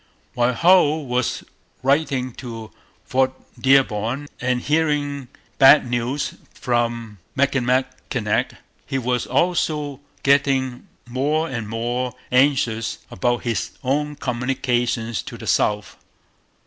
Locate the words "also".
9.27-9.99